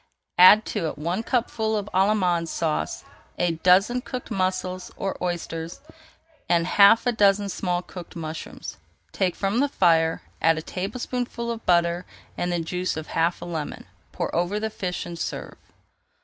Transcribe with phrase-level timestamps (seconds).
[0.39, 3.03] Add to it one cupful of Allemande Sauce,
[3.37, 5.79] a dozen cooked mussels or oysters,
[6.49, 8.77] and half a dozen small cooked mushrooms.
[9.11, 13.45] Take from the fire, add a tablespoonful of butter and the juice of half a
[13.45, 13.85] lemon.
[14.11, 15.55] Pour over the fish and serve.